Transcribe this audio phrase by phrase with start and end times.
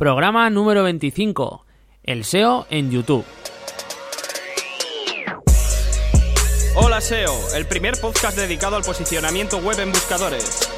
[0.00, 1.66] Programa número 25.
[2.04, 3.22] El SEO en YouTube.
[6.74, 10.70] Hola SEO, el primer podcast dedicado al posicionamiento web en buscadores.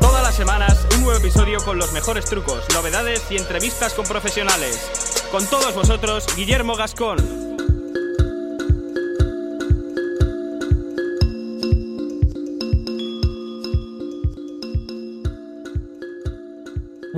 [0.00, 5.28] Todas las semanas un nuevo episodio con los mejores trucos, novedades y entrevistas con profesionales.
[5.30, 7.47] Con todos vosotros, Guillermo Gascón.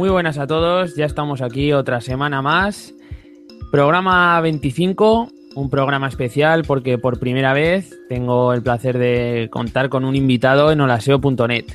[0.01, 2.95] Muy buenas a todos, ya estamos aquí otra semana más.
[3.71, 10.07] Programa 25, un programa especial porque por primera vez tengo el placer de contar con
[10.07, 11.67] un invitado en holaseo.net.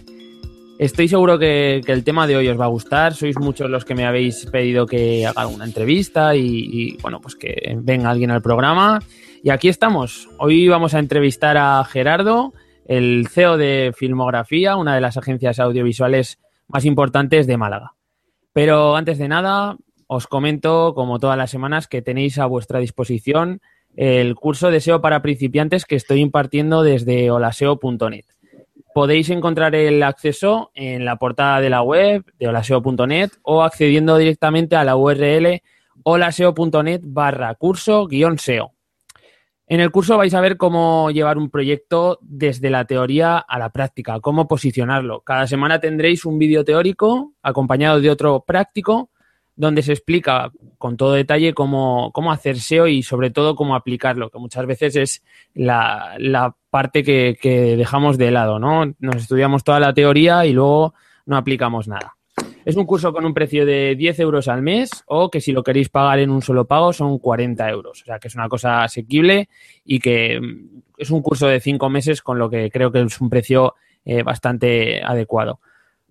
[0.80, 3.94] Estoy seguro que, el tema de hoy os va a gustar, sois muchos los que
[3.94, 8.42] me habéis pedido que haga una entrevista y, y bueno, pues que venga alguien al
[8.42, 9.04] programa.
[9.44, 12.54] Y aquí estamos, hoy vamos a entrevistar a Gerardo,
[12.88, 17.95] el CEO de Filmografía, una de las agencias audiovisuales más importantes de Málaga.
[18.56, 19.76] Pero antes de nada,
[20.08, 23.60] os comento, como todas las semanas, que tenéis a vuestra disposición
[23.98, 28.24] el curso de SEO para principiantes que estoy impartiendo desde holaseo.net.
[28.94, 34.78] Podéis encontrar el acceso en la portada de la web de holaseo.net o accediendo directamente
[34.78, 35.62] a la URL
[36.04, 38.75] holaseo.net barra curso guion SEO.
[39.68, 43.70] En el curso vais a ver cómo llevar un proyecto desde la teoría a la
[43.70, 45.22] práctica, cómo posicionarlo.
[45.22, 49.10] Cada semana tendréis un vídeo teórico acompañado de otro práctico
[49.56, 54.30] donde se explica con todo detalle cómo, cómo hacer SEO y sobre todo cómo aplicarlo,
[54.30, 58.94] que muchas veces es la, parte que, que dejamos de lado, ¿no?
[59.00, 60.94] Nos estudiamos toda la teoría y luego
[61.26, 62.15] no aplicamos nada.
[62.66, 65.62] Es un curso con un precio de 10 euros al mes o que si lo
[65.62, 68.02] queréis pagar en un solo pago son 40 euros.
[68.02, 69.50] O sea que es una cosa asequible
[69.86, 73.22] y que mm, es un curso de 5 meses con lo que creo que es
[73.22, 75.60] un precio eh, bastante adecuado.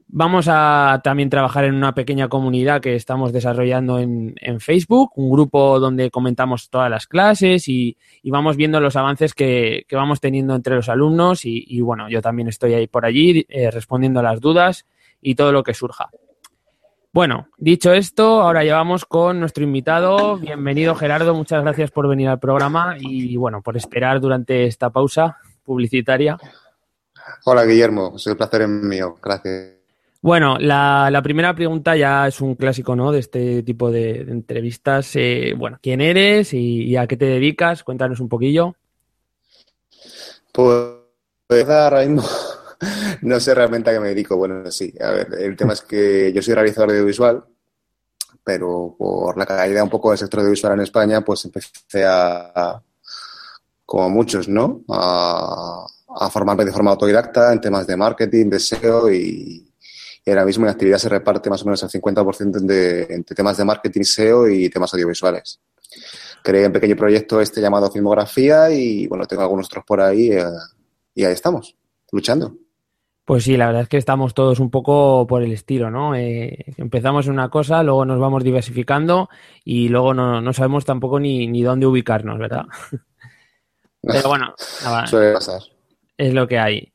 [0.06, 5.80] Vamos a también trabajar en una pequeña comunidad que estamos desarrollando en, Facebook, un grupo
[5.80, 10.88] donde comentamos todas las clases y, vamos viendo los avances que, vamos teniendo entre los
[10.88, 14.86] alumnos y, bueno, yo también estoy ahí por allí eh, respondiendo a las dudas
[15.20, 16.10] y todo lo que surja.
[17.14, 20.36] Bueno, dicho esto, ahora llevamos con nuestro invitado.
[20.36, 25.38] Bienvenido Gerardo, muchas gracias por venir al programa y bueno, por esperar durante esta pausa
[25.62, 26.36] publicitaria.
[27.44, 29.74] Hola Guillermo, es un placer mío, gracias.
[30.22, 33.12] Bueno, la, primera pregunta ya es un clásico, ¿no?
[33.12, 35.14] De este tipo de, entrevistas.
[35.14, 37.84] Eh, bueno, ¿quién eres y, a qué te dedicas?
[37.84, 38.74] Cuéntanos un poquillo.
[40.50, 40.94] Pues,
[41.46, 42.24] pues ahora mismo
[43.24, 44.36] no sé realmente a qué me dedico.
[44.36, 47.44] Bueno, sí, a ver, el tema es que yo soy realizador de audiovisual,
[48.44, 52.82] pero por la caída un poco del sector audiovisual en España, pues empecé a,
[53.86, 54.82] como muchos, ¿no?
[54.88, 55.86] A,
[56.30, 59.68] formarme de forma autodidacta en temas de marketing, de SEO y,
[60.26, 62.60] ahora mismo mi actividad se reparte más o menos el 50%
[63.10, 65.60] entre temas de marketing, SEO y temas audiovisuales.
[66.42, 70.44] Creé un pequeño proyecto este llamado Filmografía y bueno, tengo algunos otros por ahí eh,
[71.14, 71.74] y ahí estamos,
[72.12, 72.63] luchando.
[73.24, 76.14] Pues sí, la verdad es que estamos todos un poco por el estilo, ¿no?
[76.14, 79.30] Eh, empezamos en una cosa, luego nos vamos diversificando
[79.64, 82.66] y luego no, sabemos tampoco ni, ni, dónde ubicarnos, ¿verdad?
[84.02, 84.54] Pero bueno,
[85.06, 85.62] Suele pasar.
[86.18, 86.92] es lo que hay.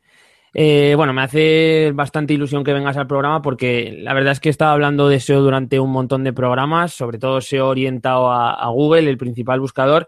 [0.54, 4.50] Eh, bueno, me hace bastante ilusión que vengas al programa porque la verdad es que
[4.50, 8.68] he estado hablando de SEO durante un montón de programas, sobre todo SEO orientado a
[8.70, 10.08] Google, el principal buscador,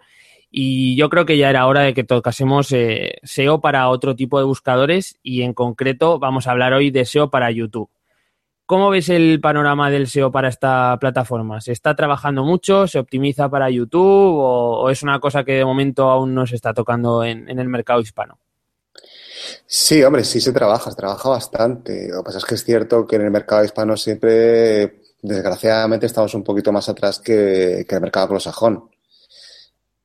[0.51, 4.37] y yo creo que ya era hora de que tocásemos eh, SEO para otro tipo
[4.37, 7.89] de buscadores y en concreto vamos a hablar hoy de SEO para YouTube.
[8.71, 11.59] ¿Cómo ves el panorama del SEO para esta plataforma?
[11.59, 12.87] ¿Se está trabajando mucho?
[12.87, 14.37] ¿Se optimiza para YouTube?
[14.37, 17.99] ¿O, es una cosa que de momento aún no se está tocando en, el mercado
[17.99, 18.39] hispano?
[19.65, 22.09] Sí, hombre, sí se trabaja, se trabaja bastante.
[22.09, 26.33] Lo que pasa es que es cierto que en el mercado hispano siempre, desgraciadamente, estamos
[26.33, 28.89] un poquito más atrás que, el mercado anglosajón.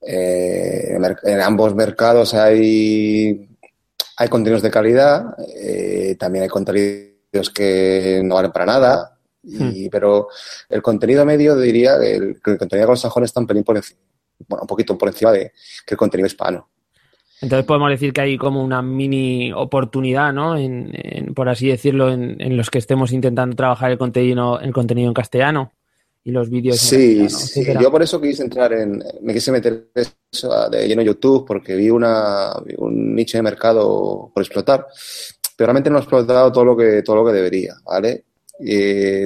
[0.06, 3.48] Eh, en ambos mercados hay,
[4.16, 9.90] hay contenidos de calidad, eh, también hay contenidos que no valen para nada, y, hmm.
[9.90, 10.28] pero
[10.68, 14.00] el contenido medio diría que el, contenido anglosajón está un pelín por encima,
[14.46, 15.52] bueno, un poquito por encima de
[15.84, 16.68] que el contenido hispano.
[17.40, 20.56] Entonces podemos decir que hay como una mini oportunidad, ¿no?
[20.56, 25.08] En, por así decirlo, en, en, los que estemos intentando trabajar el contenido, el contenido
[25.08, 25.72] en castellano
[26.26, 26.76] y los vídeos.
[26.80, 27.64] Sí, sí.
[27.80, 31.76] yo por eso quise entrar en, me quise meter eso de lleno en YouTube porque
[31.76, 34.88] vi una, un nicho de mercado por explotar,
[35.56, 38.24] pero realmente no he explotado todo lo que, todo lo que debería, ¿vale?
[38.58, 38.74] Y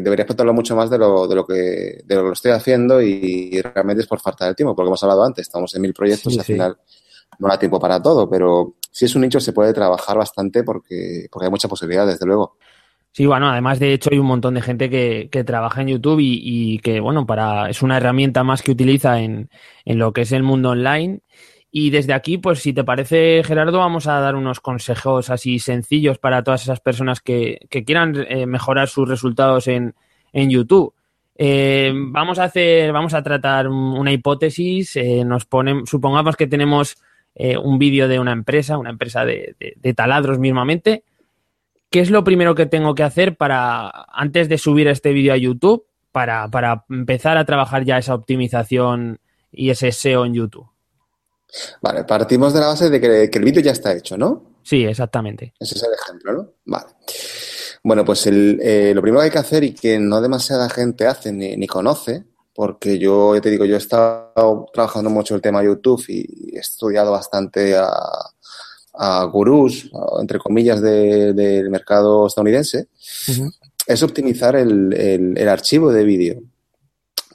[0.03, 3.63] debería explotarlo mucho más de lo, de lo que de lo que estoy haciendo y,
[3.63, 6.39] realmente es por falta de tiempo, porque hemos hablado antes, estamos en mil proyectos y
[6.39, 6.77] al final
[7.39, 11.29] no da tiempo para todo, pero si es un nicho se puede trabajar bastante porque,
[11.33, 12.59] porque hay mucha posibilidad, desde luego.
[13.13, 16.21] Sí, bueno, además de hecho hay un montón de gente que, que trabaja en YouTube
[16.21, 19.51] y, y, que, bueno, para es una herramienta más que utiliza en,
[19.85, 21.21] en, lo que es el mundo online.
[21.73, 26.19] Y desde aquí, pues si te parece, Gerardo, vamos a dar unos consejos así sencillos
[26.19, 29.95] para todas esas personas que, que quieran eh, mejorar sus resultados en,
[30.33, 30.95] en YouTube.
[31.37, 34.97] Eh, vamos a hacer, vamos a tratar una hipótesis.
[34.97, 36.97] Eh, nos ponemos, supongamos que tenemos
[37.63, 41.05] un vídeo de una empresa, una empresa de, de, taladros mismamente.
[41.91, 45.37] ¿Qué es lo primero que tengo que hacer para, antes de subir este vídeo a
[45.37, 49.19] YouTube, para, para empezar a trabajar ya esa optimización
[49.51, 50.69] y ese SEO en YouTube?
[51.83, 54.61] Vale, partimos de la base de que, que el vídeo ya está hecho, ¿no?
[54.63, 55.53] Sí, exactamente.
[55.59, 56.49] Ese es el ejemplo, ¿no?
[56.65, 56.87] Vale.
[57.83, 61.09] Bueno, pues el, eh, lo primero que hay que hacer y que no demasiada gente
[61.09, 65.41] hace ni, ni, conoce, porque yo, ya te digo, yo he estado trabajando mucho el
[65.41, 67.91] tema YouTube y he estudiado bastante a,
[69.03, 72.89] a gurús, entre comillas, del de, de mercado estadounidense,
[73.29, 73.51] uh -huh.
[73.87, 76.43] es optimizar el, el, el archivo de vídeo.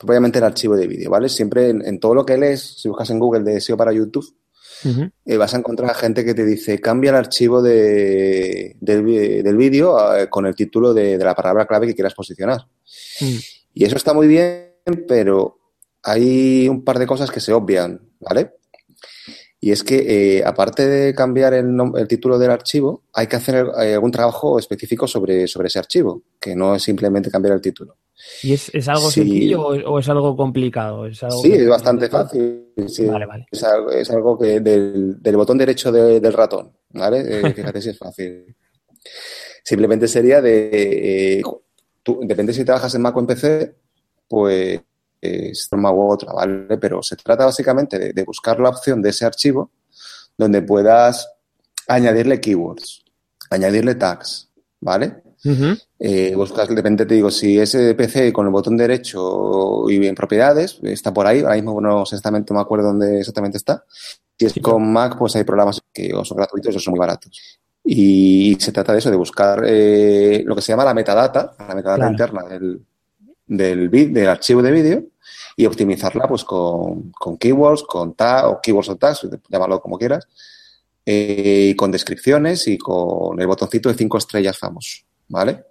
[0.04, 1.28] Obviamente el archivo de vídeo, ¿vale?
[1.28, 4.28] Siempre en, en, todo lo que lees, si buscas en Google de SEO para YouTube,
[4.84, 5.12] Uh -huh.
[5.26, 9.04] eh, vas a encontrar a gente que te dice cambia el archivo de, del,
[9.42, 12.60] del vídeo eh, con el título de, de, la palabra clave que quieras posicionar.
[13.22, 13.40] Uh -huh.
[13.74, 14.76] Y eso está muy bien,
[15.08, 15.58] pero
[16.04, 18.52] hay un par de cosas que se obvian, ¿vale?
[19.66, 23.66] Y es que, eh, aparte de cambiar el, el, título del archivo, hay que hacer
[23.82, 27.98] eh, algún trabajo específico sobre, sobre ese archivo, que no es simplemente cambiar el título.
[28.44, 29.22] ¿Y es, es algo sí.
[29.22, 31.08] sencillo o, o, es algo complicado?
[31.08, 32.74] ¿Es algo sí, es bastante fácil.
[32.86, 33.08] Sí.
[33.08, 33.48] Vale, vale.
[33.50, 37.22] Es, algo, es algo que del, del, botón derecho de, del ratón, ¿vale?
[37.22, 38.56] Eh, fíjate si es fácil.
[39.64, 41.42] Simplemente sería de...
[42.04, 43.76] Tú, depende si trabajas en Mac o en PC,
[44.28, 44.80] pues
[45.50, 46.78] es una u otra, ¿vale?
[46.78, 49.72] Pero se trata básicamente de, de, buscar la opción de ese archivo
[50.38, 51.28] donde puedas
[51.88, 53.04] añadirle keywords,
[53.50, 54.50] añadirle tags,
[54.82, 55.24] ¿vale?
[55.46, 55.82] Uh -huh.
[56.00, 60.16] eh, buscas, de repente te digo, si ese PC con el botón derecho y en
[60.16, 63.84] propiedades, está por ahí, ahora mismo no exactamente no me acuerdo dónde exactamente está.
[64.38, 67.00] Si es sí, con Mac, pues hay programas que o son gratuitos o son muy
[67.00, 67.60] baratos.
[67.84, 71.76] Y se trata de eso, de buscar eh, lo que se llama la metadata, la
[71.76, 72.12] metadata claro.
[72.12, 72.82] interna del,
[73.46, 75.04] del, del archivo de vídeo
[75.56, 80.28] y optimizarla pues con, con keywords, con tag, o keywords o tags, llámalo como quieras,
[81.06, 85.06] eh, y con descripciones y con el botoncito de cinco estrellas famoso.
[85.28, 85.64] ¿vale?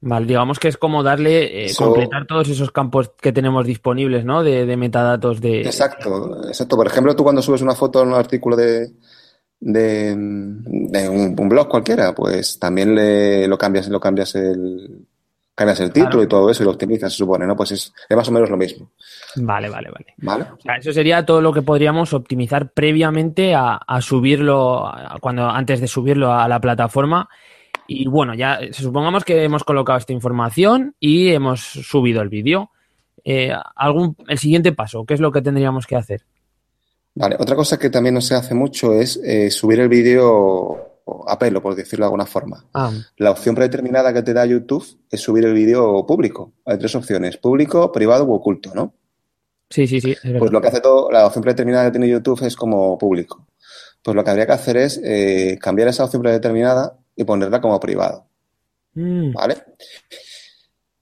[0.00, 4.24] Vale, digamos que es como darle, eh, so, completar todos esos campos que tenemos disponibles,
[4.24, 4.42] ¿no?
[4.42, 5.62] De, de, metadatos de...
[5.62, 6.76] Exacto, exacto.
[6.76, 8.90] Por ejemplo, tú cuando subes una foto en un artículo de,
[9.58, 15.06] de, de un, un, blog cualquiera, pues también le, lo cambias, lo cambias el
[15.56, 16.22] cambias el título claro.
[16.22, 17.56] y todo eso y lo optimizas, se supone, ¿no?
[17.56, 18.90] Pues es, es, más o menos lo mismo.
[19.36, 20.14] Vale, vale, vale.
[20.18, 20.44] ¿Vale?
[20.56, 25.48] O sea, eso sería todo lo que podríamos optimizar previamente a, a subirlo, a, cuando
[25.48, 27.28] antes de subirlo a la plataforma
[27.88, 32.70] y bueno, ya supongamos que hemos colocado esta información y hemos subido el vídeo.
[33.24, 36.22] Eh, algún, el siguiente paso, ¿qué es lo que tendríamos que hacer?
[37.14, 40.85] Vale, otra cosa que también no se hace mucho es eh, subir el vídeo
[41.26, 42.64] a pelo, por decirlo de alguna forma.
[42.74, 42.92] Ah.
[43.16, 46.52] La opción predeterminada que te da YouTube es subir el vídeo público.
[46.64, 48.94] Hay tres opciones, público, privado u oculto, ¿no?
[49.70, 50.16] Sí, sí, sí.
[50.38, 53.46] Pues lo que hace todo, la opción predeterminada que tiene YouTube es como público.
[54.02, 57.78] Pues lo que habría que hacer es eh, cambiar esa opción predeterminada y ponerla como
[57.80, 58.26] privado.
[58.94, 59.32] Mm.
[59.32, 59.56] ¿Vale?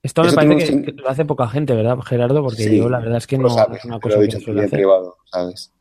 [0.03, 2.43] Esto me Eso parece que, lo hace poca gente, ¿verdad, Gerardo?
[2.43, 4.39] Porque sí, yo la verdad es que no sabes, es una cosa lo he dicho,
[4.39, 5.73] que privado, ¿sabes?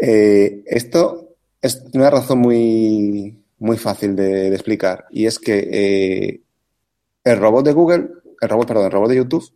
[0.00, 1.21] Eh, esto
[1.62, 6.42] es una razón muy, muy fácil de, de explicar y es que eh,
[7.24, 8.08] el robot de Google,
[8.40, 9.52] el robot, perdón, el robot de YouTube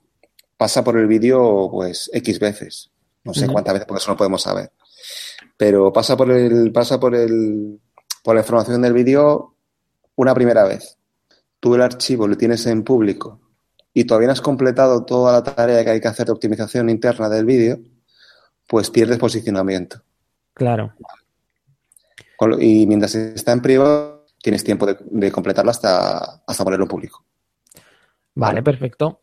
[0.56, 2.90] pasa por el vídeo pues X veces.
[3.25, 3.52] No sé uh -huh.
[3.52, 4.70] cuántas veces porque eso no podemos saber.
[5.56, 7.80] Pero pasa por el, pasa por el,
[8.22, 9.54] por la información del vídeo
[10.14, 10.96] una primera vez.
[11.58, 13.40] Tú el archivo lo tienes en público
[13.92, 17.28] y todavía no has completado toda la tarea que hay que hacer de optimización interna
[17.28, 17.78] del vídeo,
[18.68, 20.02] pues pierdes posicionamiento.
[20.54, 20.94] Claro.
[22.60, 27.24] Y mientras está en privado, tienes tiempo de, de completarlo hasta, hasta ponerlo en público.
[28.34, 29.20] Vale, perfecto.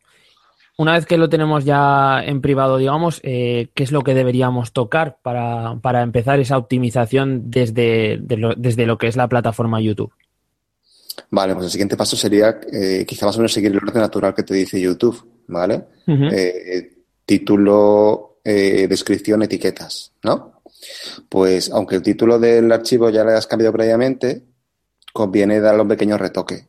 [0.76, 4.72] Una vez que lo tenemos ya en privado, digamos, eh, ¿qué es lo que deberíamos
[4.72, 9.80] tocar para, para empezar esa optimización desde, de lo, desde lo que es la plataforma
[9.80, 10.12] YouTube?
[11.30, 14.34] Vale, pues el siguiente paso sería eh, quizá más o menos seguir el orden natural
[14.34, 15.84] que te dice YouTube, ¿vale?
[16.08, 16.32] Uh -huh.
[16.32, 16.92] eh,
[17.24, 20.53] título, eh, descripción, etiquetas, ¿no?
[21.28, 24.44] Pues aunque el título del archivo ya le has cambiado previamente,
[25.12, 26.66] conviene darle un pequeño retoque.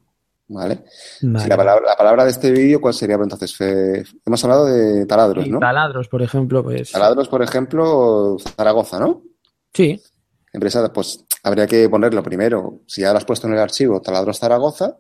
[0.48, 0.84] ¿Vale?
[1.24, 1.43] vale.
[1.43, 3.55] Si la, palabra, la, palabra, de este vídeo, ¿cuál sería entonces?
[3.55, 4.03] Fe...
[4.24, 5.60] Hemos hablado de taladros, ¿no?
[5.60, 6.91] Taladros, por ejemplo, pues.
[6.91, 9.24] Taladros, por ejemplo, Zaragoza, ¿no?
[9.74, 10.00] Sí.
[10.53, 12.81] Empresa, pues habría que ponerlo primero.
[12.86, 14.98] Si ya lo has puesto en el archivo, taladros Zaragoza,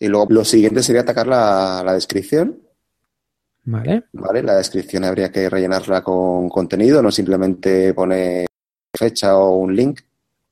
[0.00, 2.60] Y luego lo siguiente sería atacar la, la descripción.
[3.64, 4.04] Vale.
[4.12, 8.46] Vale, la descripción habría que rellenarla con contenido, no simplemente poner
[8.94, 10.00] fecha o un link.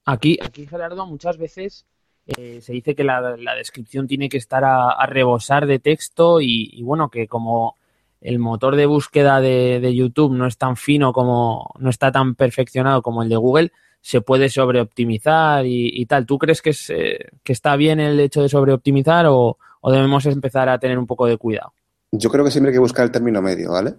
[0.04, 1.86] Aquí, aquí Gerardo, muchas veces
[2.26, 6.40] eh, se dice que la, la, descripción tiene que estar a, a rebosar de texto
[6.40, 7.76] y, y, bueno, que como
[8.20, 12.34] el motor de búsqueda de, de, YouTube no es tan fino como, no está tan
[12.34, 16.26] perfeccionado como el de Google, se puede sobreoptimizar y, y tal.
[16.26, 20.26] ¿Tú crees que, es, eh, que está bien el hecho de sobreoptimizar o, o debemos
[20.26, 21.72] empezar a tener un poco de cuidado?
[22.12, 23.94] Yo creo que siempre hay que buscar el término medio, ¿vale?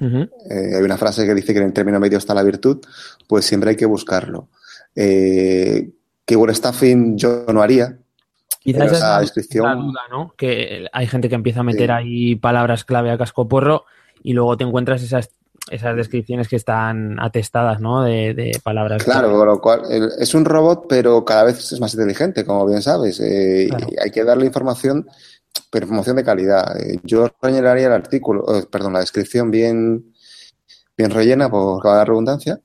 [0.00, 0.30] Uh -huh.
[0.50, 2.78] eh, hay una frase que dice que en el término medio está la virtud,
[3.28, 4.48] pues siempre hay que buscarlo.
[4.96, 5.90] Eh,
[6.24, 7.98] keyword stuffing yo no haría.
[8.60, 9.64] Quizás esa es descripción...
[9.64, 10.34] la duda, ¿no?
[10.36, 11.92] Que hay gente que empieza a meter sí.
[11.92, 13.84] ahí palabras clave a cascoporro
[14.22, 15.30] y luego te encuentras esas,
[15.70, 18.02] esas descripciones que están atestadas, ¿no?
[18.02, 19.82] De, de palabras Claro, con lo cual
[20.18, 23.18] es un robot, pero cada vez es más inteligente, como bien sabes.
[23.20, 23.86] Eh, claro.
[24.02, 25.06] hay que darle información,
[25.70, 26.76] pero información de calidad.
[26.80, 30.12] Eh, yo rellenaría el artículo, eh, perdón, la descripción bien,
[30.96, 32.60] bien rellena, por cada redundancia.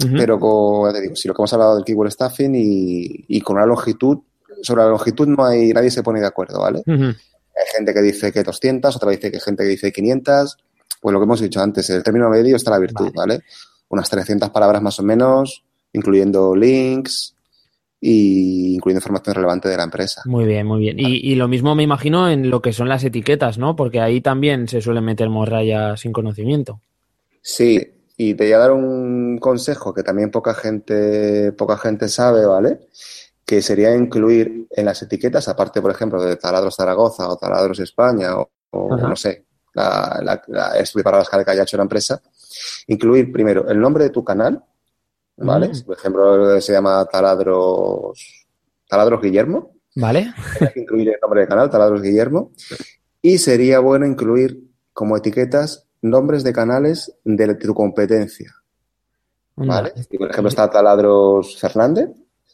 [0.00, 0.18] Uh -huh.
[0.18, 3.56] Pero con, te digo, si lo que hemos hablado del keyword stuffing y, y, con
[3.56, 4.18] una longitud,
[4.62, 6.82] sobre la longitud no hay, nadie se pone de acuerdo, ¿vale?
[6.86, 7.08] Uh -huh.
[7.08, 10.56] Hay gente que dice que 200, otra dice que gente que dice 500,
[11.00, 13.34] pues lo que hemos dicho antes, el término medio está la virtud, ¿vale?
[13.34, 13.44] ¿vale?
[13.88, 17.34] Unas 300 palabras más o menos, incluyendo links
[18.00, 20.22] y incluyendo información relevante de la empresa.
[20.26, 20.98] Muy bien, muy bien.
[20.98, 23.74] Y, y, lo mismo me imagino en lo que son las etiquetas, ¿no?
[23.74, 26.80] Porque ahí también se suele meter morralla sin conocimiento.
[27.42, 27.80] Sí,
[28.16, 32.80] y te voy a dar un consejo que también poca gente, poca gente sabe, ¿vale?
[33.44, 38.36] Que sería incluir en las etiquetas, aparte, por ejemplo, de Taladros Zaragoza o Taladros España
[38.36, 42.20] o, o no sé, la, la, la para las que haya hecho la empresa,
[42.88, 44.64] incluir primero el nombre de tu canal,
[45.38, 45.68] ¿vale?
[45.68, 45.82] Mm.
[45.84, 48.46] Por ejemplo, se llama Taladros,
[48.88, 49.72] Taladros Guillermo.
[49.94, 50.32] Vale.
[50.60, 52.52] Hay que incluir el nombre del canal, Taladros Guillermo.
[53.22, 58.54] Y sería bueno incluir como etiquetas nombres de canales de tu competencia.
[59.56, 59.92] ¿Vale?
[60.08, 62.10] Si, por ejemplo, está Taladros Fernández,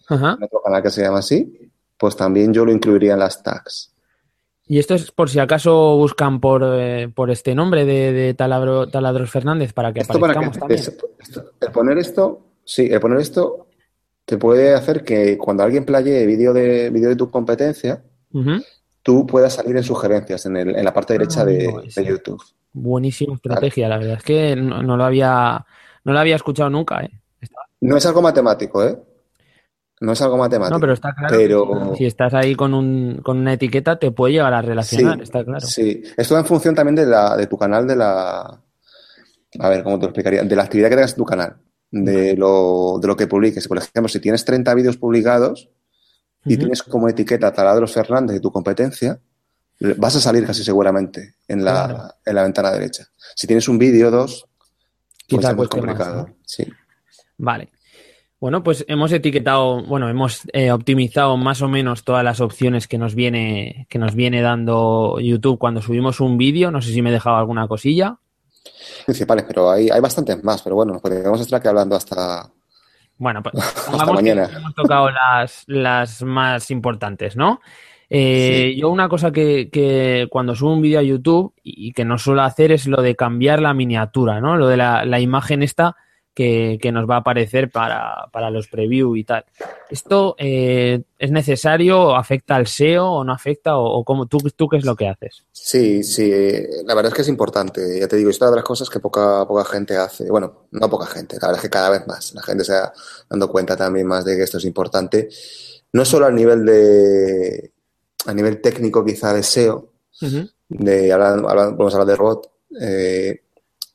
[0.08, 0.38] Ajá.
[0.40, 3.94] otro canal que se llama así, pues también yo lo incluiría en las tags.
[4.66, 8.88] Y esto es por si acaso buscan por, eh, por este nombre de, de Taladro,
[8.88, 11.08] Taladros Fernández para que esto aparezcamos para que, también.
[11.18, 13.68] Esto, el poner esto, sí, el poner esto
[14.24, 18.02] te puede hacer que cuando alguien playe vídeo de, vídeo de tu competencia,
[18.32, 18.64] uh -huh.
[19.02, 22.42] tú puedas salir en sugerencias en, el, en la parte derecha ah, de, YouTube.
[22.72, 23.94] Buenísima estrategia, vale.
[23.94, 25.64] la verdad es que no, no, lo había
[26.04, 27.10] no lo había escuchado nunca, ¿eh?
[27.80, 28.98] No es algo matemático, ¿eh?
[30.00, 30.74] No es algo matemático.
[30.74, 31.36] No, pero está claro.
[31.36, 31.94] Pero...
[31.96, 35.44] Si estás ahí con, un, con una etiqueta, te puede llegar a relacionar, sí, está
[35.44, 35.60] claro.
[35.60, 38.60] Sí, esto en función también de, la, de tu canal, de la.
[39.60, 40.42] A ver, ¿cómo te lo explicaría?
[40.42, 41.56] De la actividad que tengas en tu canal,
[41.94, 43.68] de lo, de lo que publiques.
[43.68, 45.70] Por ejemplo, si tienes 30 vídeos publicados
[46.44, 46.58] y uh -huh.
[46.58, 49.20] tienes como etiqueta Taladros Fernández de tu competencia,
[49.96, 52.14] vas a salir casi seguramente en la, claro.
[52.24, 53.06] en la ventana derecha.
[53.36, 54.46] Si tienes un vídeo, dos,
[55.28, 56.22] pues es complicado.
[56.22, 56.36] Más, ¿no?
[56.44, 56.66] Sí.
[57.38, 57.70] Vale.
[58.40, 62.98] Bueno, pues hemos etiquetado, bueno, hemos eh, optimizado más o menos todas las opciones que
[62.98, 66.70] nos viene, que nos viene dando YouTube cuando subimos un vídeo.
[66.70, 68.18] No sé si me he dejado alguna cosilla.
[69.04, 72.50] Principales, pero hay, hay bastantes más, pero bueno, podemos estar aquí hablando hasta.
[73.16, 74.50] Bueno, pues hasta mañana.
[74.56, 77.60] hemos tocado las, las más importantes, ¿no?
[78.10, 78.80] Eh, sí.
[78.80, 82.42] Yo una cosa que, que, cuando subo un vídeo a YouTube y que no suelo
[82.42, 84.56] hacer es lo de cambiar la miniatura, ¿no?
[84.56, 85.96] Lo de la, la imagen esta
[86.34, 89.44] que, que, nos va a aparecer para, para los preview y tal.
[89.88, 92.16] ¿Esto eh, es necesario?
[92.16, 93.76] ¿Afecta al SEO o no afecta?
[93.76, 95.44] ¿O, o cómo, ¿tú, tú qué es lo que haces?
[95.52, 96.30] Sí, sí,
[96.84, 98.00] la verdad es que es importante.
[98.00, 100.28] Ya te digo, es una de las cosas que poca, poca gente hace.
[100.28, 102.34] Bueno, no poca gente, la verdad es que cada vez más.
[102.34, 102.92] La gente se va
[103.30, 105.28] dando cuenta también más de que esto es importante.
[105.92, 107.72] No solo a nivel de
[108.26, 109.90] a nivel técnico quizá de SEO,
[110.22, 110.50] uh -huh.
[110.68, 112.50] de, hablando, hablando, podemos hablar de robot,
[112.80, 113.43] eh,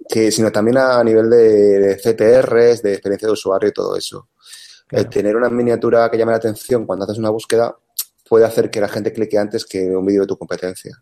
[0.10, 4.30] que, sino también a nivel de, de, CTRs, de experiencia de usuario y todo eso.
[4.88, 5.04] Claro.
[5.04, 7.75] El tener una miniatura que llame la atención cuando haces una búsqueda
[8.28, 10.98] puede hacer que la gente clique antes que un vídeo de tu competencia.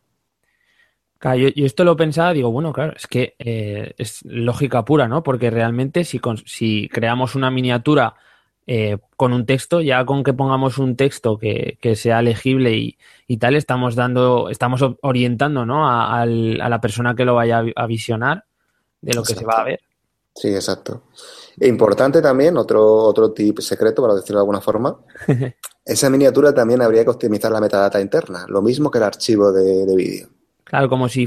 [1.20, 5.08] Claro, yo, yo, esto lo pensaba, digo, bueno, claro, es que eh, es lógica pura,
[5.08, 5.24] ¿no?
[5.24, 8.16] Porque realmente si, con, si creamos una miniatura
[8.68, 12.98] eh, con un texto, ya con que pongamos un texto que, que sea legible y,
[13.26, 15.90] y, tal, estamos dando, estamos orientando ¿no?
[15.90, 18.47] a, a, la persona que lo vaya a visionar
[19.08, 19.34] de lo exacto.
[19.34, 19.80] que se va a ver.
[20.36, 21.04] Sí, exacto.
[21.60, 25.00] E importante también, otro, otro tip secreto, para decirlo de alguna forma,
[25.86, 29.86] esa miniatura también habría que optimizar la metadata interna, lo mismo que el archivo de,
[29.86, 30.28] de vídeo.
[30.66, 31.26] Claro, como si,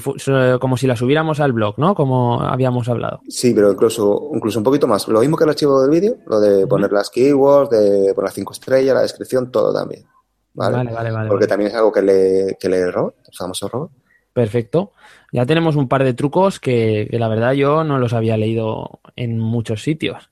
[0.61, 1.95] como si la subiéramos al blog, ¿no?
[1.95, 3.21] Como habíamos hablado.
[3.27, 5.09] Sí, pero incluso, incluso un poquito más.
[5.09, 8.35] Lo mismo que el archivo del vídeo, lo de poner las keywords, de poner las
[8.35, 10.05] cinco estrellas, la descripción, todo también.
[10.53, 10.77] ¿vale?
[10.77, 11.49] Vale, vale, vale, Porque vale.
[11.49, 13.91] también es algo que lee, que el robot, el famoso robot.
[14.33, 14.93] Perfecto.
[15.33, 19.39] Ya tenemos un par de trucos que, la verdad yo no los había leído en
[19.39, 20.31] muchos sitios.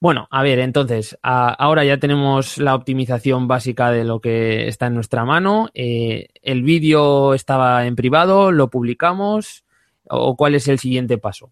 [0.00, 4.94] Bueno, a ver, entonces, ahora ya tenemos la optimización básica de lo que está en
[4.94, 5.70] nuestra mano.
[5.74, 9.64] Eh, el vídeo estaba en privado, lo publicamos.
[10.10, 11.50] ¿O cuál es el siguiente paso?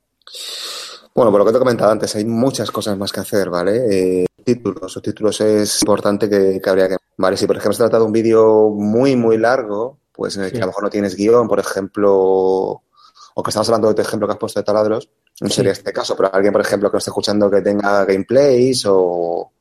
[1.15, 4.23] Bueno, por lo que te he comentado antes, hay muchas cosas más que hacer, ¿vale?
[4.23, 6.97] Eh, títulos, subtítulos es importante que, que habría que...
[7.17, 10.49] Vale, si por ejemplo se trata de un vídeo muy, muy largo, pues en el
[10.51, 10.57] Sí.
[10.57, 14.03] que a lo mejor no tienes guion, por ejemplo, o que estamos hablando de tu
[14.03, 15.55] ejemplo que has puesto de taladros, no Sí.
[15.57, 19.53] sería este caso, pero alguien, por ejemplo, que no esté escuchando que tenga gameplays o,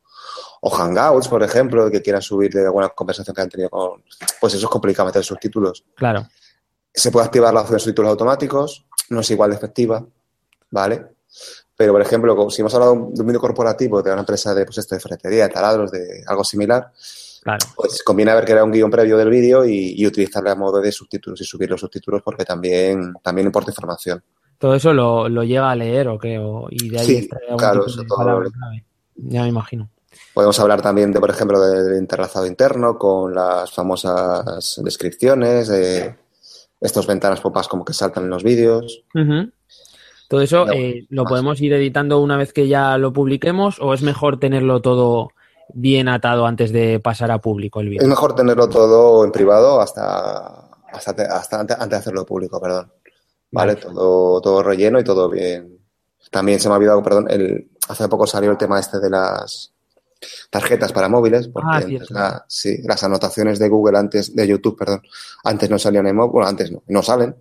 [0.61, 4.03] o hangouts, por ejemplo, que quiera subir de alguna conversación que han tenido con...
[4.39, 5.83] Pues eso es complicado meter subtítulos.
[5.95, 6.27] Claro,
[6.93, 10.03] Se puede activar la opción de subtítulos automáticos, no es igual de efectiva,
[10.71, 11.05] ¿vale?
[11.75, 14.77] Pero, por ejemplo, si hemos hablado de un vídeo corporativo de una empresa de, pues
[14.77, 16.89] esto, de ferretería, de taladros, de algo similar,
[17.45, 17.65] claro.
[17.77, 20.91] pues conviene haber creado un guion previo del vídeo y, y utilizarle a modo de
[20.91, 24.21] subtítulos y subir los subtítulos porque también, también importa información.
[24.57, 27.57] Todo eso lo, lo llega a leer o qué, o- y de ahí Sí, algún
[27.57, 28.81] claro, tipo eso de todo palabra lo-.
[29.17, 29.89] Ya me imagino.
[30.33, 36.15] Podemos hablar también de, por ejemplo, de- del interlazado interno con las famosas descripciones, de
[36.81, 39.03] estos ventanas popas como que saltan en los vídeos.
[40.27, 43.93] Todo eso No, eh, lo podemos ir editando una vez que ya lo publiquemos o
[43.93, 45.29] es mejor tenerlo todo
[45.73, 48.07] bien atado antes de pasar a público el Es vídeo.
[48.07, 52.91] mejor tenerlo todo en privado hasta, hasta, hasta antes, antes de hacerlo público, perdón.
[53.51, 53.73] ¿Vale?
[53.75, 53.85] Vale.
[53.85, 55.79] Todo, todo relleno y todo bien.
[56.31, 59.71] También se me ha olvidado, perdón, el, hace poco salió el tema este de las
[60.49, 64.77] tarjetas para móviles, porque Ah, antes la- sí, las anotaciones de Google antes, de YouTube,
[64.77, 65.01] perdón,
[65.43, 67.35] antes no salían en móvil, bueno, antes no, no salen,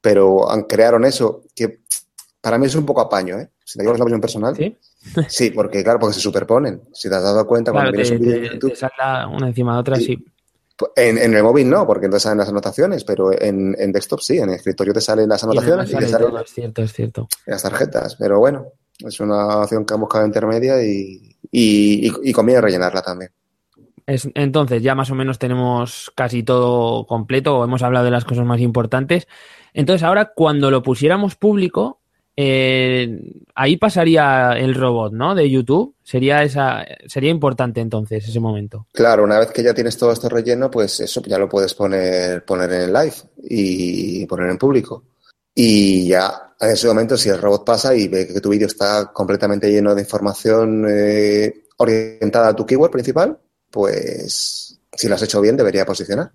[0.00, 1.80] pero han- crearon eso, que
[2.40, 3.50] para mí es un poco apaño, ¿eh?
[3.64, 4.76] Si te digo la opinión personal, ¿Sí?
[5.28, 6.82] Sí, porque claro, porque se superponen.
[6.92, 8.86] Si te has dado cuenta, Claro, cuando te, un vídeo YouTube, te
[9.36, 10.04] una encima de otra, Sí.
[10.04, 10.24] sí.
[10.96, 14.38] en, en el móvil no, porque entonces salen las anotaciones, pero en, en desktop sí,
[14.38, 16.92] en el escritorio te salen las Y anotaciones y, te salen todo, es cierto, es
[16.92, 17.28] cierto.
[17.46, 18.16] las tarjetas.
[18.16, 18.66] Pero bueno,
[18.98, 23.30] es una opción que han buscado intermedia y, y, y- y conviene rellenarla también.
[24.06, 28.24] Es- entonces, ya más o menos tenemos casi todo completo, o hemos hablado de las
[28.24, 29.26] cosas más importantes.
[29.74, 32.00] Entonces, ahora cuando lo pusiéramos público,
[32.36, 33.18] eh,
[33.54, 35.34] ahí pasaría el robot, ¿no?
[35.34, 35.94] De YouTube.
[36.02, 38.86] Sería esa, sería importante entonces ese momento.
[38.92, 42.44] Claro, una vez que ya tienes todo esto relleno, pues eso ya lo puedes poner,
[42.44, 45.04] poner en live y poner en público.
[45.54, 49.10] Y ya en ese momento, si el robot pasa y ve que tu vídeo está
[49.12, 53.38] completamente lleno de información eh, orientada a tu keyword principal,
[53.70, 56.30] pues si lo has hecho bien, debería posicionar.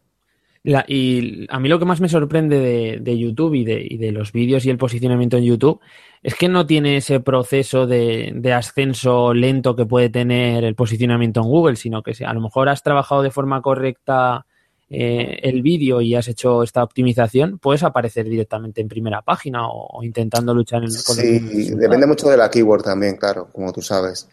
[0.63, 3.97] La- y a mí lo que más me sorprende de, de YouTube y de, y
[3.97, 5.79] de los vídeos y el posicionamiento en YouTube
[6.21, 11.39] es que no tiene ese proceso de, de ascenso lento que puede tener el posicionamiento
[11.41, 14.45] en Google, sino que si a lo mejor has trabajado de forma correcta
[14.91, 19.87] eh, el vídeo y has hecho esta optimización, puedes aparecer directamente en primera página o,
[19.99, 23.81] o intentando luchar en, con Sí, depende mucho de la keyword también, claro, como tú
[23.81, 24.27] sabes.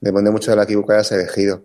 [0.00, 1.64] Depende mucho de la keyword que hayas elegido.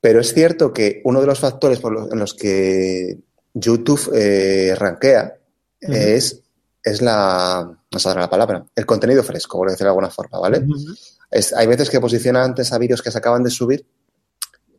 [0.00, 3.18] Pero es cierto que uno de los factores por los, en los que
[3.52, 5.34] YouTube eh, rankea
[5.80, 6.42] es,
[6.82, 10.64] es la, no saldrá la palabra, el contenido fresco, por decirlo de alguna forma, ¿vale?
[11.30, 13.86] Es, hay veces que posiciona antes a vídeos que se acaban de subir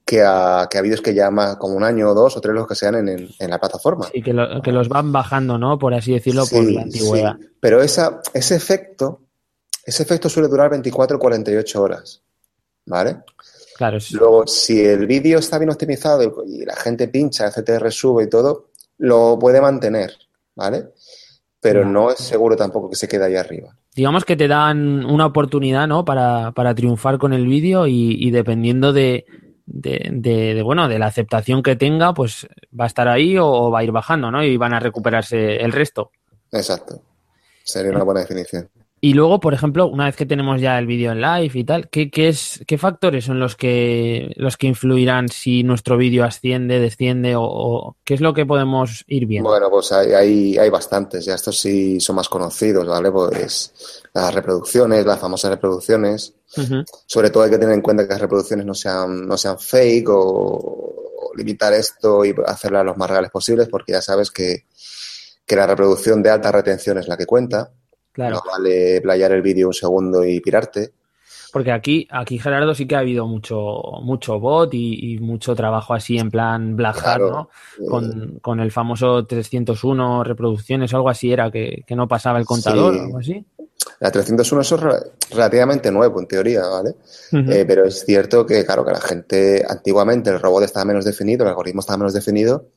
[0.05, 2.53] que a, que a vídeos que ya más como un año o dos o tres
[2.55, 4.09] los que sean en, en- en la plataforma.
[4.11, 5.77] Sí, que, lo- que los van bajando, ¿no?
[5.79, 7.35] Por así decirlo, por la antigüedad.
[7.39, 7.47] sí.
[7.61, 9.21] Pero esa, ese efecto,
[9.85, 12.21] ese efecto suele durar 24 o 48 horas.
[12.91, 13.19] ¿Vale?
[13.77, 18.25] Claro, Luego, si el vídeo está bien optimizado y la gente pincha, el CTR sube
[18.25, 20.11] y todo, lo puede mantener,
[20.55, 20.89] ¿vale?
[21.61, 23.75] Pero no es seguro tampoco que se quede ahí arriba.
[23.95, 26.03] digamos que te dan una oportunidad, ¿no?
[26.03, 29.25] Para, para triunfar con el vídeo y, y dependiendo de,
[29.65, 33.47] de, de- de, bueno, de la aceptación que tenga, pues va a estar ahí o,
[33.47, 34.43] o va a ir bajando, ¿no?
[34.43, 36.11] Y van a recuperarse el resto.
[36.51, 37.01] Exacto.
[37.63, 38.69] Sería una buena definición.
[39.03, 41.89] Y luego, por ejemplo, una vez que tenemos ya el vídeo en live y tal,
[41.89, 46.79] ¿qué, qué es, ¿qué factores son los que, los que influirán si nuestro vídeo asciende,
[46.79, 49.49] desciende o, o qué es lo que podemos ir viendo?
[49.49, 53.11] Bueno, pues hay, hay, hay bastantes, ya estos sí son más conocidos, ¿vale?
[53.11, 56.35] Pues las reproducciones, las famosas reproducciones.
[57.07, 60.09] Sobre todo hay que tener en cuenta que las reproducciones no sean, no sean fake
[60.09, 64.65] o, o limitar esto y hacerlas lo más reales posibles, porque ya sabes que,
[65.43, 67.71] que la reproducción de alta retención es la que cuenta.
[68.11, 68.35] Claro.
[68.35, 70.91] No vale playar el vídeo un segundo y pirarte.
[71.53, 75.93] Porque aquí, aquí Gerardo sí que ha habido mucho, mucho bot y, y mucho trabajo
[75.93, 77.19] así en plan Black Hat.
[77.19, 77.49] ¿no?
[77.77, 82.39] Eh, Con, con el famoso 301 reproducciones o algo así era que, que no pasaba
[82.39, 82.99] el contador Sí.
[82.99, 83.45] o algo así.
[83.99, 86.95] La 301 eso es relativamente nuevo, en teoría, ¿vale?
[87.31, 91.43] Eh, pero es cierto que, claro, que la gente, antiguamente el robot estaba menos definido,
[91.43, 92.67] el algoritmo estaba menos definido,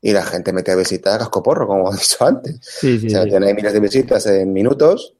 [0.00, 2.58] y la gente metía visitas a cascoporro, como he dicho antes.
[2.62, 3.54] Sí, sí, o sea, sí.
[3.54, 5.14] miles de visitas en minutos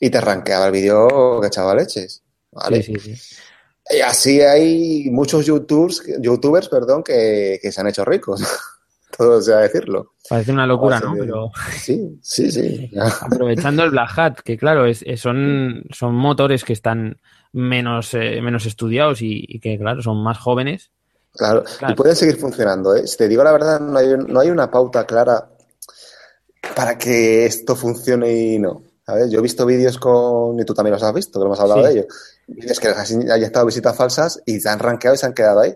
[0.00, 2.82] y te arranqueaba el vídeo que echaba leches, ¿vale?
[2.82, 3.36] Sí, sí, sí.
[3.90, 8.42] Y así hay muchos youtubers, youtubers perdón, que, que se han hecho ricos.
[9.16, 10.12] Todo sea decirlo.
[10.28, 11.14] Parece una locura, ¿no?
[11.18, 12.90] Pero Sí, sí, sí.
[13.22, 17.16] aprovechando el Black Hat, que claro, es, es- son, son motores que están
[17.52, 20.90] menos, eh, menos estudiados y, y que, claro, son más jóvenes.
[21.34, 21.64] Claro.
[21.78, 21.92] Claro.
[21.92, 23.06] Y pueden seguir funcionando, ¿eh?
[23.06, 25.48] Si te digo la verdad, no hay, no hay una pauta clara
[26.74, 28.82] para que esto funcione y no.
[29.06, 29.30] ¿Sabes?
[29.30, 31.86] Yo he visto vídeos con, y tú también los has visto, que hemos hablado Sí.
[31.86, 32.06] de ello,
[32.46, 35.74] vídeos que han estado visitas falsas y se han rankeado y se han quedado ahí.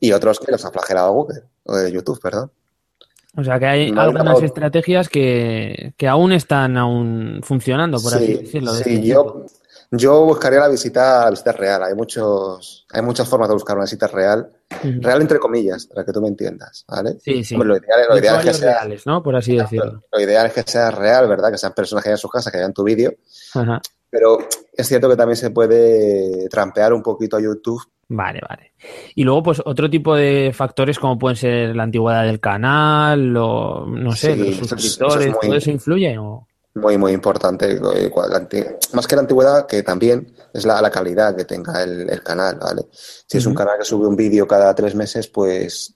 [0.00, 2.50] Y otros que los ha flagelado Google, o de YouTube, perdón.
[3.34, 8.34] O sea que hay No algunas estrategias que, que aún están aún funcionando, por así
[8.34, 8.74] decirlo.
[8.74, 9.46] de sí, este tipo.
[9.98, 11.82] Yo, buscaría la visita, la visita real.
[11.82, 14.50] Hay muchos, hay muchas formas de buscar una visita real,
[14.82, 17.16] real entre comillas, para que tú me entiendas, ¿vale?
[17.20, 17.56] Sí, sí.
[17.56, 19.22] Lo ideal, lo ideal es que sea, reales, ¿no?
[19.22, 20.02] Por así decirlo.
[20.12, 21.50] lo ideal es que sea real, ¿verdad?
[21.50, 23.14] Que sean personas que hayan en su casa, que vean tu vídeo.
[23.54, 23.80] Ajá.
[24.10, 24.38] Pero
[24.72, 27.82] es cierto que también se puede trampear un poquito a YouTube.
[28.08, 28.72] Vale, vale.
[29.14, 33.86] Y luego, pues, otro tipo de factores como pueden ser la antigüedad del canal o,
[33.86, 36.18] no sé, Sí, los suscriptores, eso es muy- ¿todo eso influye?
[36.18, 36.46] O...
[36.74, 37.78] Muy, muy importante.
[37.78, 38.10] eh,
[38.92, 42.58] Más que la antigüedad, que también es la, la calidad que tenga el, el canal,
[42.60, 42.82] ¿vale?
[42.92, 45.94] Si es un canal que sube un vídeo cada tres meses, pues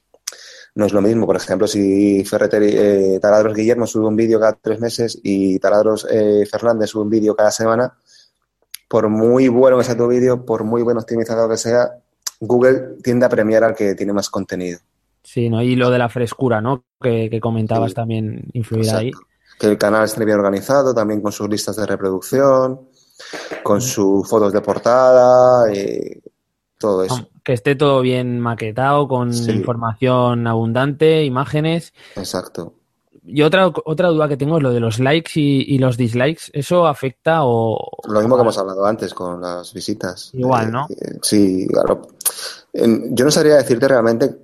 [0.76, 1.26] no es lo mismo.
[1.26, 6.06] Por ejemplo, si Ferreteri, eh, Taladros Guillermo sube un vídeo cada tres meses y Taladros
[6.08, 7.92] eh, Fernández sube un vídeo cada semana,
[8.88, 11.90] por muy bueno que sea tu vídeo, por muy buen optimizado que sea,
[12.40, 14.78] Google tiende a premiar al que tiene más contenido.
[15.24, 15.60] Sí, ¿no?
[15.60, 16.84] Y lo de la frescura, ¿no?
[17.02, 17.94] Que, que comentabas Sí.
[17.96, 19.10] también influirá ahí.
[19.58, 22.88] Que el canal esté bien organizado, también con sus listas de reproducción,
[23.62, 26.20] con sus fotos de portada, y
[26.78, 27.28] todo eso.
[27.42, 29.50] Que esté todo bien maquetado, con Sí.
[29.50, 31.92] información abundante, imágenes.
[32.16, 32.74] Exacto.
[33.30, 36.44] Y otra, otra duda que tengo es lo de los likes y, y los dislikes.
[36.52, 37.76] ¿Eso afecta o...?
[38.08, 40.30] Lo mismo que hemos hablado antes con las visitas.
[40.32, 40.86] Igual, Eh, ¿no?
[40.88, 42.02] eh, sí, claro.
[42.72, 44.34] Yo no sabría decirte realmente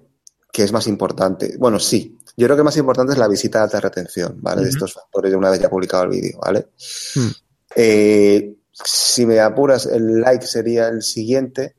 [0.52, 1.54] qué es más importante.
[1.58, 2.18] Bueno, sí.
[2.36, 4.62] Yo creo que más importante es la visita de alta retención, ¿vale?
[4.62, 6.68] De estos factores de una vez ya publicado el vídeo, ¿vale?
[7.14, 7.30] Hmm.
[7.76, 11.76] Eh, si me apuras, el like sería el siguiente.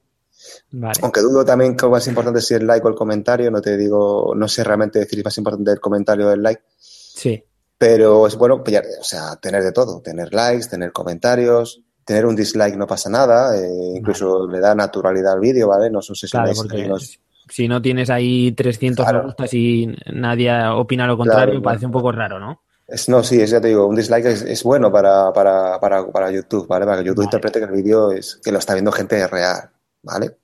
[0.71, 0.99] Vale.
[1.01, 4.33] Aunque dudo también que más importante si el like o el comentario, no te digo,
[4.35, 7.43] no sé realmente decir si es más importante el comentario o el like, Sí.
[7.77, 12.77] pero es bueno, o sea, tener de todo, tener likes, tener comentarios, tener un dislike
[12.77, 15.89] no pasa nada, eh, incluso le da naturalidad al vídeo, ¿vale?
[15.89, 19.19] No son Claro, sesiones, porque unos- si no tienes ahí 300 Claro.
[19.19, 21.87] me gustas y nadie opina lo contrario, Claro, parece claro.
[21.89, 22.61] un poco raro, ¿no?
[22.87, 26.05] es, no, sí, es, ya te digo, un dislike es, es bueno para, para, para,
[26.11, 26.85] para YouTube, ¿vale?
[26.85, 27.25] Para que YouTube Vale.
[27.37, 29.69] interprete que el vídeo es, que lo está viendo gente real,
[30.03, 30.37] ¿vale?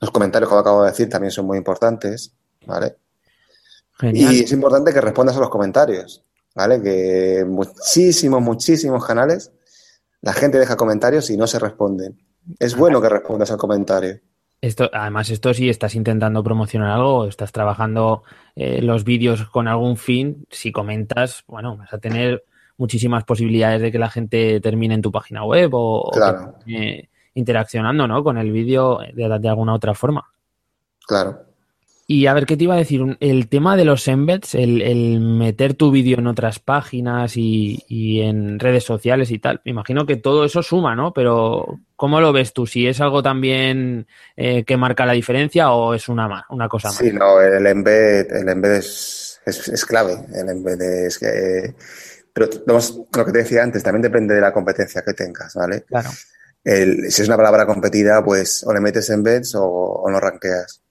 [0.00, 2.32] Los comentarios, como acabo de decir, también son muy importantes,
[2.66, 2.96] ¿vale?
[3.98, 4.32] Genial.
[4.32, 6.22] Y es importante que respondas a los comentarios,
[6.54, 6.80] ¿vale?
[6.80, 9.50] Que muchísimos, muchísimos canales,
[10.20, 12.16] la gente deja comentarios y no se responden.
[12.60, 14.20] Es bueno que respondas al comentario.
[14.60, 18.24] Esto, además, esto si estás intentando promocionar algo, estás trabajando
[18.56, 22.44] eh, los vídeos con algún fin, si comentas, bueno, vas a tener
[22.76, 26.54] muchísimas posibilidades de que la gente termine en tu página web o, o que Claro.
[26.58, 28.24] termine interaccionando, ¿no?
[28.24, 30.24] Con el vídeo de, de alguna otra forma.
[31.06, 31.47] Claro.
[32.10, 33.02] Y a ver, ¿qué te iba a decir?
[33.20, 38.22] El tema de los embeds, el, el meter tu vídeo en otras páginas y, y
[38.22, 41.12] en redes sociales y tal, me imagino que todo eso suma, ¿no?
[41.12, 42.66] Pero, ¿cómo lo ves tú?
[42.66, 46.92] ¿Si es algo también eh, que marca la diferencia o es una, ma- una cosa
[46.92, 46.96] más?
[46.96, 50.14] Sí, no, el embed, el embed es, es, es clave.
[50.34, 51.74] El embed es que.
[52.32, 55.84] Pero vamos, lo que te decía antes, también depende de la competencia que tengas, ¿vale?
[55.86, 56.10] Claro.
[56.64, 60.82] El- si es una palabra competida, pues o le metes embeds o, o no rankeas,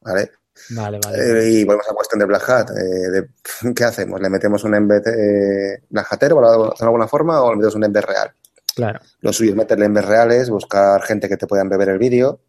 [0.00, 0.30] ¿vale?
[0.70, 1.18] Vale, vale.
[1.18, 2.70] Eh, y volvemos a la cuestión de Black Hat.
[2.70, 3.28] eh, de,
[3.74, 4.20] ¿Qué hacemos?
[4.20, 8.02] ¿Le metemos un embed eh, Black Hatero de alguna forma o le metemos un embed
[8.04, 8.30] real?
[8.74, 9.00] Claro.
[9.20, 12.40] Lo suyo es meterle embed reales, buscar gente que te pueda embeber el vídeo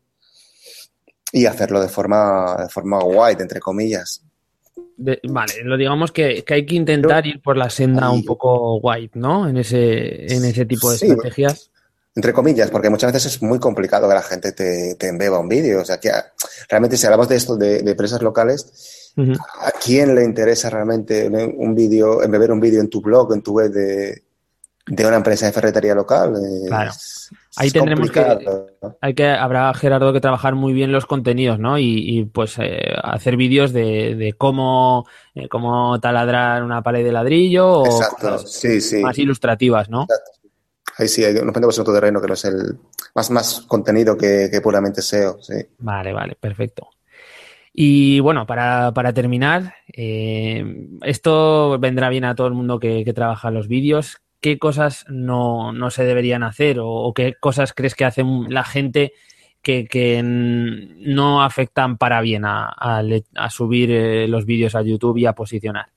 [1.32, 4.24] y hacerlo de forma, de forma white, entre comillas.
[4.98, 8.16] De- vale, lo digamos que, que hay que intentar ir por la senda Ahí.
[8.16, 9.48] un poco white, ¿no?
[9.48, 11.08] En ese, en ese tipo de Sí.
[11.08, 11.72] estrategias.
[12.16, 15.48] Entre comillas, porque muchas veces es muy complicado que la gente te, te embeba un
[15.48, 15.82] vídeo.
[15.82, 16.12] O sea, que
[16.68, 18.96] realmente si hablamos de esto, de, de empresas locales.
[19.18, 23.52] ¿a quién le interesa realmente un vídeo, embeber un vídeo en tu blog, en tu
[23.54, 24.24] web de,
[24.88, 26.34] de una empresa de ferretería local?
[26.68, 26.92] Claro.
[26.92, 28.66] es- Ahí es tendremos que-.
[29.02, 31.78] Hay que, habrá Gerardo que trabajar muy bien los contenidos, ¿no?
[31.78, 37.12] Y, y, pues eh, hacer vídeos de, de cómo, eh, cómo taladrar una pared de
[37.12, 38.98] ladrillo o Exacto, cosas sí, sí.
[39.02, 40.08] más ilustrativas, ¿no?
[41.00, 42.78] Ahí sí, nos metemos en otro terreno que no es el
[43.16, 45.40] más, más contenido que, puramente SEO.
[45.80, 46.90] Vale, vale, perfecto.
[47.74, 50.64] Y bueno, para, para terminar, eh,
[51.04, 54.18] esto vendrá bien a todo el mundo que, trabaja los vídeos.
[54.42, 59.14] ¿Qué cosas no, no se deberían hacer o, qué cosas crees que hace la gente
[59.62, 63.04] que, que no afectan para bien a, a,
[63.36, 65.88] a subir eh, los vídeos a YouTube y a posicionar?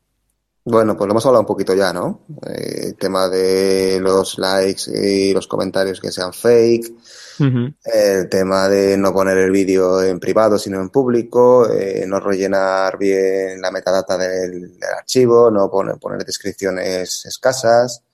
[0.64, 2.20] Bueno, pues lo hemos hablado un poquito ya, ¿no?
[2.46, 6.88] Eh, el tema de los likes y los comentarios que sean fake,
[7.40, 7.74] uh -huh.
[7.84, 12.96] el tema de no poner el vídeo en privado sino en público, eh, no rellenar
[12.96, 18.04] bien la metadata del, del archivo, no poner, poner descripciones escasas,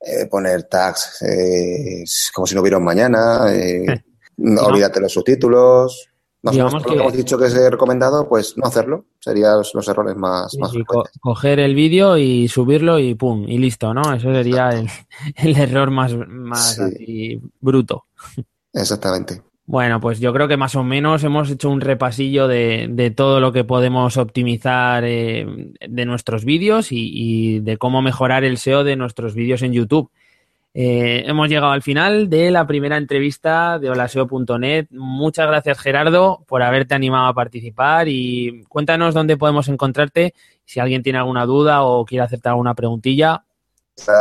[0.00, 1.18] eh, poner tags
[2.32, 3.52] como si no hubiera un mañana,
[4.36, 6.11] no, olvídate los subtítulos,
[6.50, 6.94] menos que...
[6.94, 9.04] hemos dicho que es recomendado, pues no hacerlo.
[9.20, 13.58] Serían los, los errores más, más co coger el vídeo y subirlo y pum, y
[13.58, 14.02] listo, ¿no?
[14.12, 14.88] Eso sería el,
[15.36, 16.82] el, error más, más sí.
[16.82, 18.06] así, bruto.
[18.72, 19.42] Exactamente.
[19.64, 23.38] Bueno, pues yo creo que más o menos hemos hecho un repasillo de, de todo
[23.38, 25.46] lo que podemos optimizar eh,
[25.88, 30.10] de nuestros vídeos y, y, de cómo mejorar el SEO de nuestros vídeos en YouTube.
[30.74, 34.86] Eh, hemos llegado al final de la primera entrevista de holaseo.net.
[34.90, 40.34] Muchas gracias, Gerardo, por haberte animado a participar y cuéntanos dónde podemos encontrarte.
[40.64, 43.44] Si alguien tiene alguna duda o quiere hacerte alguna preguntilla.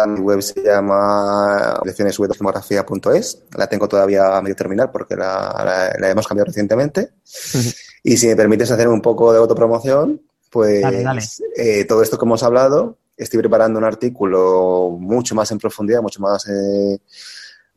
[0.08, 3.44] Mi web se llama leccioneswebfotografía.es.
[3.58, 7.12] La tengo todavía a medio terminar porque la, la, la hemos cambiado recientemente.
[8.04, 11.22] y si me permites hacer un poco de autopromoción, pues dale, dale.
[11.56, 16.22] Eh, todo esto que hemos hablado estoy preparando un artículo mucho más en profundidad, mucho
[16.22, 17.00] más, eh,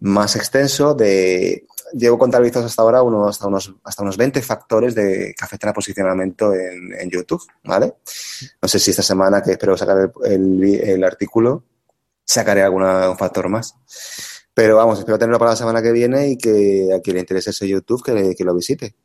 [0.00, 1.66] más extenso de...
[1.92, 5.74] Llevo contabilizados hasta ahora uno, hasta, unos, hasta unos 20 factores de, que afectan al
[5.74, 7.94] posicionamiento en, en, YouTube, ¿vale?
[8.61, 11.62] No sé si esta semana, que espero sacar el, el, artículo,
[12.24, 13.76] sacaré alguna, un factor más.
[14.54, 17.50] Pero vamos, espero tenerlo para la semana que viene y que a quien le interese
[17.50, 18.96] ese YouTube que, que lo visite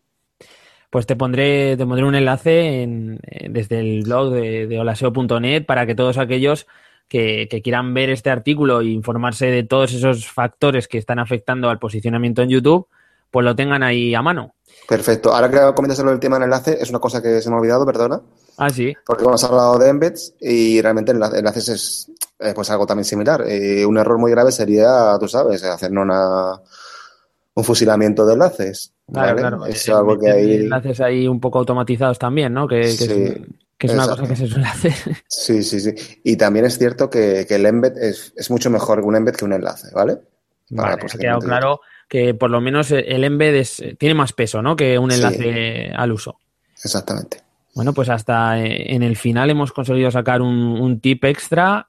[0.89, 5.86] pues te pondré, te pondré un enlace en, desde el blog de, de holaseo.net para
[5.86, 6.67] que todos aquellos
[7.08, 11.69] que, que, quieran ver este artículo e informarse de todos esos factores que están afectando
[11.69, 12.88] al posicionamiento en YouTube,
[13.32, 14.56] pues lo tengan ahí a mano.
[14.88, 15.34] Perfecto.
[15.34, 17.86] Ahora que comentas el tema del enlace, es una cosa que se me ha olvidado,
[17.86, 18.21] perdona.
[18.58, 18.93] Ah, sí.
[19.06, 23.43] Porque hemos hablado de embeds y realmente enlaces es eh, pues algo también similar.
[23.47, 26.60] Eh, un error muy grave sería, tú sabes, hacer una,
[27.54, 28.93] un fusilamiento de enlaces.
[29.12, 29.39] Claro, ¿vale?
[29.41, 29.65] claro.
[29.65, 30.56] Es algo que.
[30.56, 32.67] Enlaces ahí un poco automatizados también, ¿no?
[32.67, 33.38] Que, que sí, es,
[33.78, 34.93] que es una cosa que se suele hacer.
[35.28, 35.93] Sí, sí, sí.
[36.24, 39.45] Y también es cierto que, que el embed es, es, mucho mejor un embed que
[39.45, 40.17] un enlace, ¿vale?
[40.76, 44.62] Para vale, ha quedado claro que por lo menos el embed es, tiene más peso,
[44.62, 44.76] ¿no?
[44.76, 45.93] Que un enlace sí.
[45.95, 46.39] al uso.
[46.84, 47.41] Exactamente.
[47.76, 51.88] Bueno, pues hasta eh, en el final hemos conseguido sacar un, un tip extra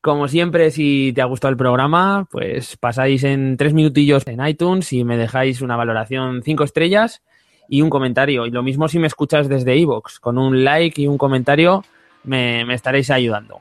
[0.00, 4.92] como siempre, si te ha gustado el programa, pues pasáis en tres minutillos en iTunes
[4.92, 7.22] y me dejáis una valoración cinco estrellas
[7.68, 8.46] y un comentario.
[8.46, 11.84] Y lo mismo si me escuchas desde iVoox, con un like y un comentario
[12.24, 13.60] me, me estaréis ayudando.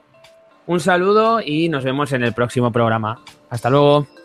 [0.67, 3.21] Un saludo y nos vemos en el próximo programa.
[3.49, 4.16] Hasta luego.